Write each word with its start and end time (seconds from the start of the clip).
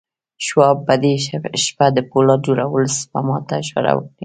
شواب 0.45 0.77
په 0.87 0.93
دې 1.01 1.13
شپه 1.65 1.85
د 1.95 1.99
پولاد 2.09 2.39
جوړولو 2.47 2.93
سپما 2.99 3.37
ته 3.47 3.53
اشاره 3.61 3.91
وکړه 3.95 4.11